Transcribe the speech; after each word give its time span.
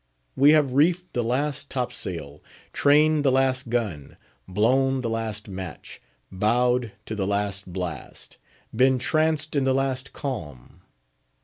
We 0.35 0.49
have 0.53 0.73
reefed 0.73 1.13
the 1.13 1.21
last 1.21 1.69
top 1.69 1.93
sail; 1.93 2.41
trained 2.73 3.23
the 3.23 3.31
last 3.31 3.69
gun; 3.69 4.17
blown 4.47 5.01
the 5.01 5.09
last 5.11 5.47
match; 5.47 6.01
bowed 6.31 6.93
to 7.05 7.13
the 7.13 7.27
last 7.27 7.71
blast; 7.71 8.37
been 8.75 8.97
tranced 8.97 9.55
in 9.55 9.63
the 9.63 9.75
last 9.75 10.11
calm. 10.11 10.81